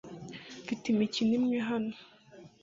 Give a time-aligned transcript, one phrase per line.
[0.61, 1.93] Mfite imikino imwe hano